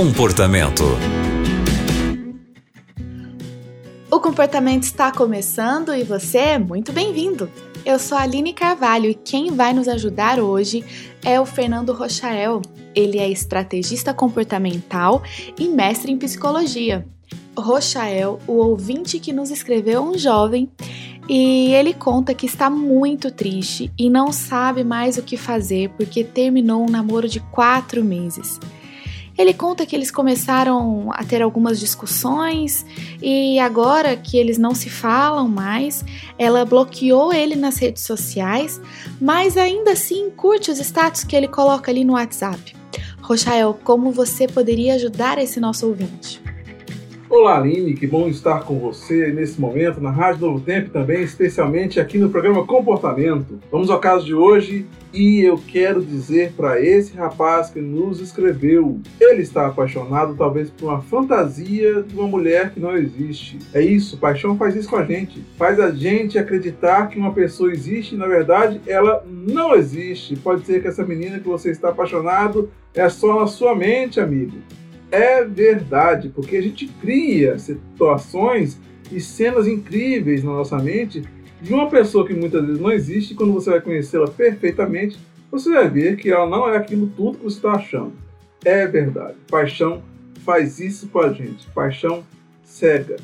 [0.00, 0.82] Comportamento.
[4.10, 7.50] O comportamento está começando e você é muito bem-vindo.
[7.84, 10.82] Eu sou a Aline Carvalho e quem vai nos ajudar hoje
[11.22, 12.62] é o Fernando Rochael.
[12.94, 15.22] Ele é estrategista comportamental
[15.58, 17.06] e mestre em psicologia.
[17.54, 20.70] Rochael, o ouvinte que nos escreveu um jovem,
[21.28, 26.24] e ele conta que está muito triste e não sabe mais o que fazer porque
[26.24, 28.58] terminou um namoro de quatro meses.
[29.40, 32.84] Ele conta que eles começaram a ter algumas discussões
[33.22, 36.04] e agora que eles não se falam mais,
[36.38, 38.78] ela bloqueou ele nas redes sociais,
[39.18, 42.76] mas ainda assim curte os status que ele coloca ali no WhatsApp.
[43.22, 46.42] Rochael, como você poderia ajudar esse nosso ouvinte?
[47.30, 52.00] Olá, Aline, que bom estar com você nesse momento na Rádio Novo Tempo também, especialmente
[52.00, 53.60] aqui no programa Comportamento.
[53.70, 54.84] Vamos ao caso de hoje
[55.14, 60.86] e eu quero dizer para esse rapaz que nos escreveu: ele está apaixonado talvez por
[60.86, 63.60] uma fantasia de uma mulher que não existe.
[63.72, 65.40] É isso, paixão faz isso com a gente.
[65.56, 70.34] Faz a gente acreditar que uma pessoa existe e na verdade ela não existe.
[70.34, 74.58] Pode ser que essa menina que você está apaixonado é só na sua mente, amigo
[75.10, 78.80] é verdade, porque a gente cria situações
[79.10, 81.22] e cenas incríveis na nossa mente
[81.60, 85.18] de uma pessoa que muitas vezes não existe, e quando você vai conhecê-la perfeitamente,
[85.50, 88.12] você vai ver que ela não é aquilo tudo que você está achando.
[88.64, 89.36] É verdade.
[89.50, 90.02] Paixão
[90.44, 91.66] faz isso com a gente.
[91.74, 92.24] Paixão
[92.62, 93.16] cega.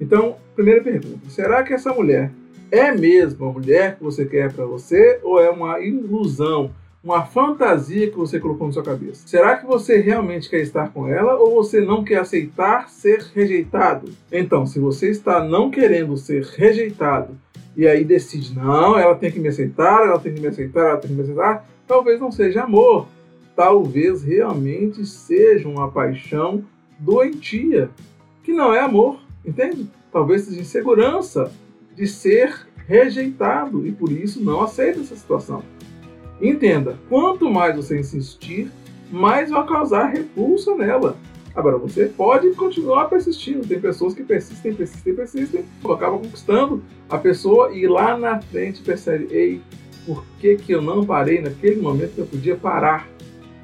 [0.00, 2.30] Então, primeira pergunta: será que essa mulher
[2.70, 6.70] é mesmo a mulher que você quer para você ou é uma ilusão?
[7.02, 9.26] Uma fantasia que você colocou na sua cabeça.
[9.26, 14.12] Será que você realmente quer estar com ela ou você não quer aceitar ser rejeitado?
[14.30, 17.36] Então, se você está não querendo ser rejeitado
[17.76, 20.98] e aí decide, não, ela tem que me aceitar, ela tem que me aceitar, ela
[20.98, 23.08] tem que me aceitar, talvez não seja amor.
[23.56, 26.64] Talvez realmente seja uma paixão
[26.98, 27.90] doentia,
[28.44, 29.90] que não é amor, entende?
[30.12, 31.52] Talvez seja insegurança
[31.94, 35.62] de ser rejeitado e por isso não aceita essa situação.
[36.42, 38.68] Entenda, quanto mais você insistir,
[39.12, 41.16] mais vai causar repulsa nela.
[41.54, 43.64] Agora, você pode continuar persistindo.
[43.64, 49.28] Tem pessoas que persistem, persistem, persistem, acabam conquistando a pessoa e lá na frente percebe:
[49.30, 49.60] ei,
[50.04, 53.08] por que, que eu não parei naquele momento que eu podia parar?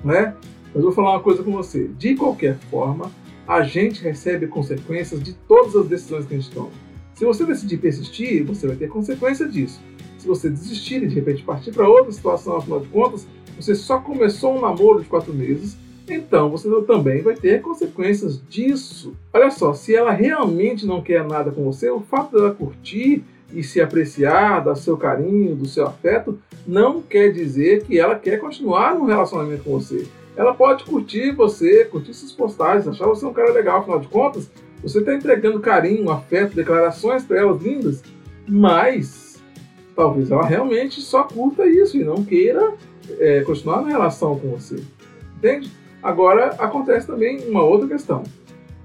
[0.05, 0.37] Né?
[0.72, 3.11] Mas vou falar uma coisa com você: de qualquer forma,
[3.49, 6.71] a gente recebe consequências de todas as decisões que a gente toma.
[7.15, 9.81] Se você decidir persistir, você vai ter consequência disso
[10.19, 13.99] se você desistir e de repente partir para outra situação, afinal de contas, você só
[13.99, 15.77] começou um namoro de quatro meses,
[16.09, 19.15] então você também vai ter consequências disso.
[19.33, 23.62] Olha só, se ela realmente não quer nada com você, o fato dela curtir e
[23.62, 28.95] se apreciar, dar seu carinho, do seu afeto, não quer dizer que ela quer continuar
[28.95, 30.06] no relacionamento com você.
[30.37, 34.50] Ela pode curtir você, curtir suas postagens, achar você um cara legal, afinal de contas,
[34.83, 38.03] você está entregando carinho, afeto, declarações para elas lindas,
[38.47, 39.28] mas
[39.99, 42.75] talvez ela realmente só curta isso e não queira
[43.19, 44.77] é, continuar na relação com você.
[45.37, 45.73] Entende?
[46.01, 48.23] Agora acontece também uma outra questão.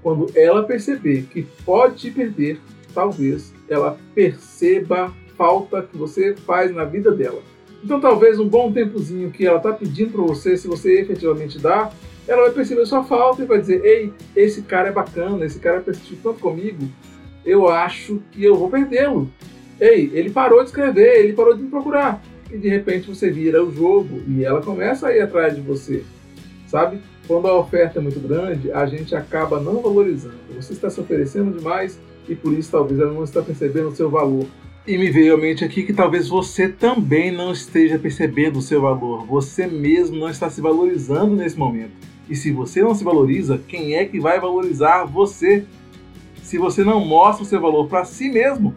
[0.02, 2.60] Quando ela perceber que pode te perder,
[2.92, 7.40] talvez ela perceba a falta que você faz na vida dela.
[7.84, 11.92] Então, talvez um bom tempozinho que ela está pedindo para você, se você efetivamente dá,
[12.26, 15.80] ela vai perceber sua falta e vai dizer: Ei, esse cara é bacana, esse cara
[15.80, 16.88] persistiu tanto comigo,
[17.44, 19.30] eu acho que eu vou perdê-lo.
[19.80, 22.22] Ei, ele parou de escrever, ele parou de me procurar.
[22.50, 26.04] E de repente você vira o jogo e ela começa a ir atrás de você.
[26.66, 27.00] Sabe?
[27.26, 30.34] Quando a oferta é muito grande, a gente acaba não valorizando.
[30.54, 31.98] Você está se oferecendo demais
[32.28, 34.46] e por isso talvez ela não está percebendo o seu valor.
[34.86, 38.82] E me veio à mente aqui que talvez você também não esteja percebendo o seu
[38.82, 39.24] valor.
[39.26, 41.92] Você mesmo não está se valorizando nesse momento.
[42.28, 45.64] E se você não se valoriza, quem é que vai valorizar você?
[46.42, 48.74] Se você não mostra o seu valor para si mesmo,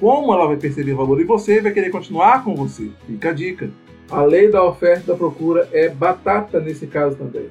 [0.00, 2.90] como ela vai perceber valor em você e vai querer continuar com você.
[3.06, 3.70] Fica a dica.
[4.10, 7.48] A lei da oferta e da procura é batata nesse caso também.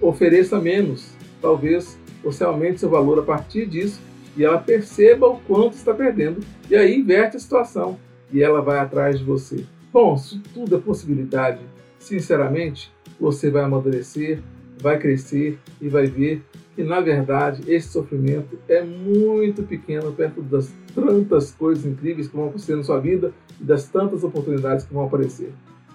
[0.00, 1.12] Ofereça menos.
[1.42, 4.00] Talvez você aumente seu valor a partir disso
[4.36, 7.98] e ela perceba o quanto está perdendo e aí inverte a situação
[8.32, 9.66] e ela vai atrás de você.
[9.92, 11.58] Bom, isso tudo é possibilidade.
[11.98, 14.40] Sinceramente, você vai amadurecer,
[14.80, 16.42] vai crescer e vai ver
[16.80, 22.46] que na verdade esse sofrimento é muito pequeno perto das tantas coisas incríveis que vão
[22.46, 25.52] acontecer na sua vida e das tantas oportunidades que vão aparecer.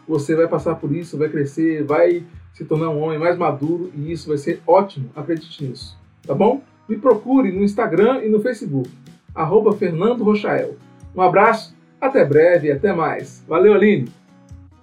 [0.08, 2.24] Você vai passar por isso, vai crescer, vai
[2.54, 5.98] se tornar um homem mais maduro e isso vai ser ótimo, acredite nisso.
[6.22, 6.62] Tá bom?
[6.88, 8.88] Me procure no Instagram e no Facebook,
[9.34, 10.76] arroba Fernando Rochael.
[11.16, 13.44] Um abraço, até breve e até mais.
[13.48, 14.08] Valeu, Aline!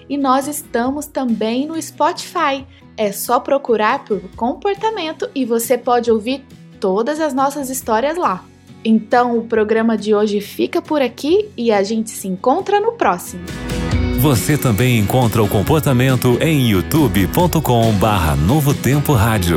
[0.08, 2.66] E nós estamos também no Spotify.
[2.96, 6.44] É só procurar por comportamento e você pode ouvir
[6.80, 8.44] todas as nossas histórias lá.
[8.84, 13.42] Então o programa de hoje fica por aqui e a gente se encontra no próximo.
[14.20, 19.56] Você também encontra o comportamento em youtube.com/barra Novo Tempo Rádio.